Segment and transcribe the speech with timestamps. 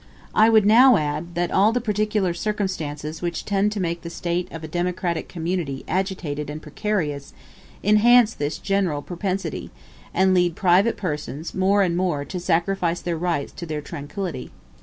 [0.33, 4.51] I would now add, that all the particular circumstances which tend to make the state
[4.51, 7.33] of a democratic community agitated and precarious,
[7.83, 9.69] enhance this general propensity,
[10.11, 14.49] and lead private persons more and more to sacrifice their rights to their tranquility.